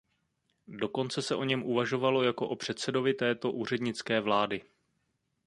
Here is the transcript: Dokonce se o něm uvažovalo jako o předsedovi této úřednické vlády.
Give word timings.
Dokonce 0.67 1.21
se 1.21 1.35
o 1.35 1.43
něm 1.43 1.63
uvažovalo 1.63 2.23
jako 2.23 2.47
o 2.47 2.55
předsedovi 2.55 3.13
této 3.13 3.51
úřednické 3.51 4.19
vlády. 4.21 4.61